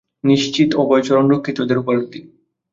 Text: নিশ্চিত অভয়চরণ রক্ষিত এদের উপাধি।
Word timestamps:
নিশ্চিত 0.23 0.69
অভয়চরণ 0.75 1.25
রক্ষিত 1.29 1.57
এদের 1.61 1.77
উপাধি। 1.77 2.19